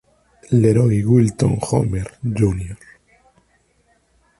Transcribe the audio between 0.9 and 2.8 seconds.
Wilton Homer, Jr.